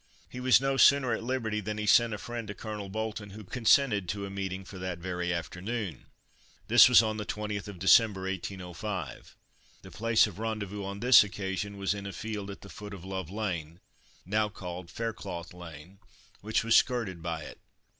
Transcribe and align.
He 0.27 0.39
was 0.39 0.59
no 0.59 0.77
sooner 0.77 1.13
at 1.13 1.21
liberty 1.21 1.59
than 1.61 1.77
he 1.77 1.85
sent 1.85 2.11
a 2.11 2.17
friend 2.17 2.47
to 2.47 2.55
Colonel 2.55 2.89
Bolton, 2.89 3.29
who 3.29 3.43
consented 3.43 4.09
to 4.09 4.25
a 4.25 4.31
meeting 4.31 4.65
for 4.65 4.79
that 4.79 4.97
very 4.97 5.31
afternoon. 5.31 6.07
This 6.67 6.89
was 6.89 7.03
on 7.03 7.17
the 7.17 7.23
20th 7.23 7.67
of 7.67 7.77
December, 7.77 8.21
1805. 8.21 9.35
The 9.83 9.91
place 9.91 10.25
of 10.25 10.39
rendezvous 10.39 10.83
on 10.85 11.01
this 11.01 11.23
occasion 11.23 11.77
was 11.77 11.93
in 11.93 12.07
a 12.07 12.13
field 12.13 12.49
at 12.49 12.61
the 12.61 12.69
foot 12.69 12.95
of 12.95 13.05
Love 13.05 13.29
lane 13.29 13.79
(now 14.25 14.49
called 14.49 14.89
Fairclough 14.89 15.53
lane), 15.53 15.99
which 16.39 16.63
was 16.63 16.75
skirted 16.75 17.21
by 17.21 17.43
it. 17.43 17.59